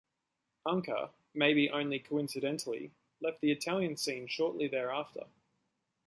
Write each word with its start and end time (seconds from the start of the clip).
Anka, 0.67 1.11
maybe 1.35 1.69
only 1.69 1.99
coincidentally, 1.99 2.91
left 3.19 3.39
the 3.39 3.51
Italian 3.51 3.97
scene 3.97 4.25
shortly 4.25 4.67
thereafter. 4.67 5.27